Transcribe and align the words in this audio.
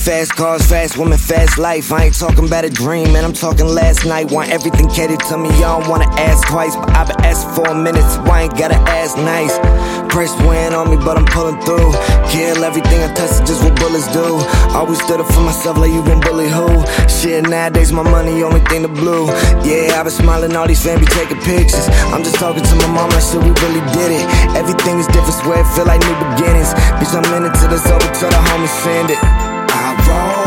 Fast 0.00 0.32
cars, 0.34 0.64
fast 0.64 0.96
women, 0.96 1.18
fast 1.18 1.58
life. 1.58 1.92
I 1.92 2.04
ain't 2.04 2.18
talking 2.18 2.46
about 2.46 2.64
a 2.64 2.70
dream, 2.70 3.12
man. 3.12 3.22
I'm 3.22 3.34
talking 3.34 3.66
last 3.66 4.06
night. 4.06 4.32
Want 4.32 4.48
everything 4.48 4.88
catered 4.88 5.20
to 5.28 5.36
me. 5.36 5.50
Y'all 5.60 5.84
wanna 5.90 6.08
ask 6.16 6.48
twice, 6.48 6.74
but 6.74 6.88
I've 6.96 7.08
been 7.08 7.20
asking 7.20 7.52
for 7.52 7.74
minutes. 7.74 8.08
minute, 8.08 8.08
so 8.08 8.32
I 8.32 8.48
ain't 8.48 8.56
gotta 8.56 8.80
ask 8.96 9.18
nice. 9.18 9.52
Press 10.08 10.32
win 10.48 10.72
on 10.72 10.88
me, 10.88 10.96
but 10.96 11.18
I'm 11.18 11.26
pulling 11.26 11.60
through. 11.60 11.92
Kill 12.32 12.64
everything 12.64 12.96
I 13.04 13.12
touch, 13.12 13.44
just 13.44 13.62
what 13.62 13.76
bullets 13.76 14.08
do. 14.08 14.40
Always 14.72 15.04
stood 15.04 15.20
up 15.20 15.28
for 15.36 15.44
myself 15.44 15.76
like 15.76 15.92
you 15.92 16.02
been 16.02 16.20
bully 16.20 16.48
who. 16.48 16.80
Shit, 17.06 17.44
nowadays 17.44 17.92
my 17.92 18.02
money 18.02 18.42
only 18.42 18.64
thing 18.72 18.80
to 18.80 18.88
blue. 18.88 19.28
Yeah, 19.68 20.00
I've 20.00 20.08
been 20.08 20.16
smiling, 20.16 20.56
all 20.56 20.66
these 20.66 20.82
fans 20.82 21.00
be 21.04 21.12
taking 21.12 21.36
pictures. 21.44 21.92
I'm 22.08 22.24
just 22.24 22.36
talking 22.40 22.64
to 22.64 22.74
my 22.88 22.88
mama, 22.88 23.20
shit, 23.20 23.44
we 23.44 23.52
really 23.60 23.84
did 23.92 24.16
it. 24.16 24.24
Everything 24.56 24.96
is 24.98 25.06
different, 25.12 25.36
swear 25.44 25.60
it 25.60 25.68
feel 25.76 25.84
like 25.84 26.00
new 26.00 26.16
beginnings. 26.32 26.72
Bitch, 26.96 27.12
I'm 27.12 27.28
in 27.36 27.44
it 27.44 27.52
till 27.60 27.68
it's 27.68 27.84
over, 27.84 28.08
till 28.16 28.32
the 28.32 28.40
homies 28.48 28.72
send 28.80 29.10
it. 29.12 29.49
I 30.10 30.39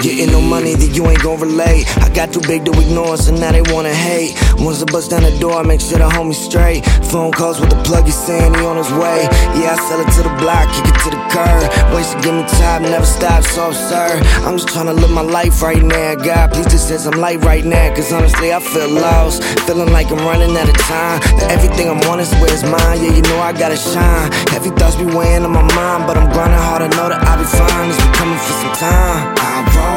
getting 0.00 0.32
no 0.32 0.40
money, 0.40 0.74
that 0.74 0.96
you 0.96 1.06
ain't 1.06 1.22
gon' 1.22 1.38
relate. 1.40 1.84
I 2.00 2.08
got 2.10 2.32
too 2.32 2.40
big 2.40 2.64
to 2.64 2.72
ignore, 2.72 3.16
so 3.16 3.32
now 3.34 3.52
they 3.52 3.62
wanna 3.72 3.94
hate. 3.94 4.34
Once 4.58 4.82
I 4.82 4.86
bust 4.86 5.10
down 5.10 5.22
the 5.22 5.36
door, 5.38 5.60
I 5.60 5.62
make 5.62 5.80
sure 5.80 5.98
the 5.98 6.08
homie 6.08 6.34
straight. 6.34 6.84
Phone 7.12 7.32
calls 7.32 7.60
with 7.60 7.70
the 7.70 7.80
plug, 7.82 8.04
he 8.06 8.12
saying 8.12 8.54
he 8.54 8.64
on 8.64 8.76
his 8.76 8.90
way. 8.92 9.28
Yeah, 9.60 9.76
I 9.76 9.78
sell 9.88 10.00
it 10.00 10.10
to 10.16 10.22
the 10.24 10.34
block, 10.40 10.66
kick 10.72 10.88
it 10.88 10.98
to 11.04 11.10
the 11.12 11.22
curb. 11.28 11.62
Ways 11.94 12.10
to 12.12 12.16
give 12.22 12.34
me 12.34 12.44
time, 12.60 12.82
never 12.82 13.04
stop, 13.04 13.44
so 13.44 13.68
absurd. 13.68 14.24
I'm 14.44 14.56
just 14.56 14.68
tryna 14.68 14.94
live 14.94 15.10
my 15.10 15.22
life 15.22 15.62
right 15.62 15.82
now. 15.82 16.14
God, 16.16 16.52
please 16.52 16.66
just 16.66 16.88
says 16.88 17.06
I'm 17.06 17.20
light 17.20 17.44
right 17.44 17.64
now. 17.64 17.94
Cause 17.94 18.12
honestly, 18.12 18.52
I 18.52 18.60
feel 18.60 18.88
lost. 18.88 19.44
Feeling 19.66 19.92
like 19.92 20.10
I'm 20.10 20.24
running 20.24 20.56
out 20.56 20.68
of 20.68 20.76
time. 20.78 21.20
That 21.38 21.50
everything 21.52 21.88
I'm 21.88 22.00
on 22.10 22.20
is 22.20 22.32
where 22.40 22.52
it's 22.52 22.64
mine. 22.64 23.04
Yeah, 23.04 23.14
you 23.14 23.22
know 23.22 23.40
I 23.40 23.52
gotta 23.52 23.76
shine. 23.76 24.32
Heavy 24.48 24.70
thoughts 24.70 24.96
be 24.96 25.04
weighing 25.04 25.44
on 25.44 25.52
my 25.52 25.66
mind, 25.74 26.06
but 26.06 26.16
I'm 26.16 26.30
grinding 26.32 26.58
hard. 26.58 26.82
I 26.82 26.88
know 26.96 27.08
that 27.08 27.20
I'll 27.26 27.38
be 27.38 27.44
fine. 27.44 27.88
It's 27.90 28.00
been 28.00 28.14
coming 28.14 28.38
for 28.38 28.54
some 28.64 28.74
time. 28.74 29.34
I 29.36 29.89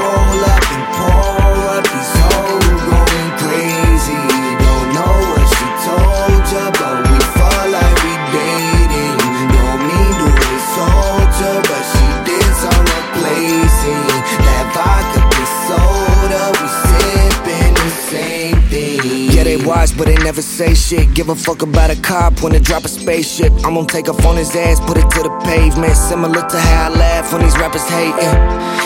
Yeah, 19.02 19.44
they 19.44 19.58
watch, 19.58 19.98
but 19.98 20.06
they 20.06 20.16
never 20.18 20.42
say 20.42 20.76
shit. 20.76 21.14
Give 21.16 21.30
a 21.30 21.36
fuck 21.36 21.64
about 21.64 21.90
a 21.90 21.96
cop 22.02 22.42
when 22.44 22.52
they 22.54 22.60
drop 22.60 22.86
a 22.86 22.88
spaceship. 22.88 23.52
I'm 23.66 23.74
gonna 23.74 23.88
take 23.88 24.08
off 24.08 24.24
on 24.26 24.38
his 24.38 24.56
ass, 24.56 24.80
put 24.80 24.98
it 24.98 25.10
to 25.10 25.24
the 25.24 25.42
pavement. 25.44 25.96
Similar 25.96 26.48
to 26.48 26.60
how 26.60 26.90
I 26.92 26.96
laugh 26.96 27.34
when 27.34 27.42
these 27.42 27.58
rappers 27.58 27.88
hating. 27.90 28.34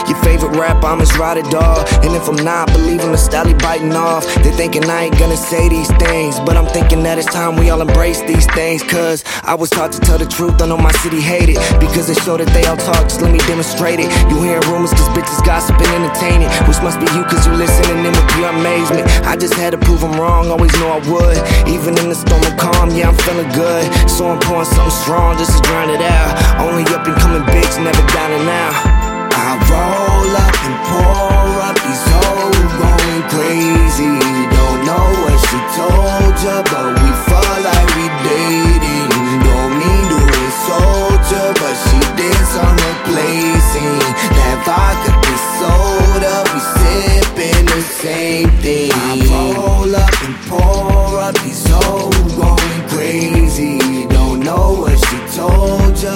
Your 0.08 0.18
favorite 0.24 0.56
rapper, 0.58 0.88
I'm 0.88 1.00
his 1.00 1.16
ride 1.18 1.44
dog. 1.52 1.88
And 2.04 2.16
if 2.16 2.30
I'm 2.30 2.38
not, 2.38 2.72
believe 2.72 3.02
him, 3.02 3.12
the 3.12 3.18
style 3.18 3.52
biting 3.60 3.94
off. 3.94 4.24
They 4.44 4.52
thinking 4.52 4.86
I 4.90 5.04
ain't 5.06 5.20
gonna 5.20 5.36
say 5.36 5.68
these 5.68 5.92
things. 6.00 6.40
But 6.40 6.56
I'm 6.56 6.68
thinking 6.68 7.04
that 7.04 7.18
it's 7.18 7.28
time 7.28 7.58
we 7.58 7.70
all 7.70 7.82
embrace 7.82 8.22
these 8.22 8.46
things. 8.56 8.84
Cause 8.84 9.24
I 9.44 9.56
was 9.56 9.70
taught 9.70 9.92
to 9.94 10.00
tell 10.00 10.18
the 10.18 10.26
truth, 10.26 10.62
I 10.62 10.68
know 10.68 10.78
my 10.78 10.92
city 11.04 11.20
hate 11.20 11.50
it. 11.50 11.60
Because 11.80 12.08
they 12.08 12.16
show 12.24 12.38
that 12.38 12.48
they 12.56 12.64
all 12.66 12.78
talk, 12.78 13.04
just 13.04 13.22
let 13.22 13.34
me 13.34 13.40
demonstrate 13.40 14.00
it. 14.00 14.08
You 14.32 14.42
hear 14.42 14.62
rumors 14.72 14.92
cause 14.92 15.10
bitches 15.10 15.44
gossip 15.46 15.76
and 15.76 15.92
entertaining. 16.00 16.48
Which 16.68 16.80
must 16.82 17.00
be 17.00 17.08
you 17.12 17.24
cause 17.28 17.46
you 17.46 17.54
listening 17.54 18.06
in 18.06 18.14
with 18.16 18.28
pure 18.32 18.50
amazement. 18.50 19.08
I 19.28 19.36
just 19.36 19.54
had 19.56 19.72
to 19.72 19.78
prove 19.78 19.97
I'm 20.04 20.14
wrong, 20.20 20.52
always 20.52 20.74
know 20.80 20.94
I 20.94 21.02
would. 21.10 21.38
Even 21.68 21.98
in 21.98 22.10
the 22.10 22.16
storm 22.16 22.44
of 22.44 22.56
calm, 22.58 22.92
yeah, 22.92 23.10
I'm 23.10 23.18
feeling 23.26 23.50
good. 23.54 23.86
So 24.10 24.30
I'm 24.30 24.40
pouring 24.40 24.66
something 24.66 24.94
strong 24.94 25.38
just 25.38 25.58
to 25.58 25.62
drown 25.64 25.90
it 25.90 26.02
out. 26.02 26.38
Only 26.62 26.84
up 26.94 27.08
and 27.08 27.18
coming 27.18 27.42
bitch, 27.50 27.82
never 27.82 28.06
down 28.14 28.32
and 28.32 28.48
out. 28.48 28.76
I 29.34 29.58
roll 29.70 30.34
up 30.38 30.58
and 30.68 30.78
pour 30.86 31.62
up 31.66 31.78
hoes 31.82 32.72
going 32.78 33.22
crazy. 33.34 34.14
Don't 34.54 34.80
know 34.86 35.08
what 35.26 35.38
she 35.50 35.60
told 35.74 36.36
ya, 36.46 36.62
but 36.70 36.88
we 36.94 37.10
fall 37.26 37.58
like 37.66 37.90
we 37.98 38.06
dating. 38.22 39.10
Don't 39.42 39.74
mean 39.82 40.06
to 40.14 40.20
insult 40.22 41.22
ya, 41.32 41.44
but 41.58 41.76
she 41.90 42.00
did 42.20 42.42
some 42.54 42.76
replacing. 42.86 43.98
That 44.38 44.58
vodka 44.62 45.17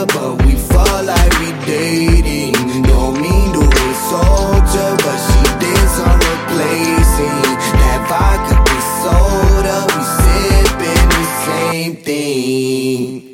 but 0.08 0.46
we 0.46 0.54
fall 0.56 1.04
like 1.04 1.34
we 1.40 1.52
dating. 1.66 2.54
Don't 2.84 3.22
mean 3.22 3.54
to 3.54 3.62
insult 3.62 4.70
her, 4.78 4.96
but 4.98 5.20
she 5.28 5.42
dance 5.60 6.00
on 6.00 6.18
replacing 6.32 7.42
that 7.82 8.02
vodka 8.10 8.56
with 8.68 8.88
soda. 9.02 9.78
We 9.94 10.02
sipping 10.22 11.08
the 11.10 11.26
same 11.46 11.96
thing. 11.98 13.31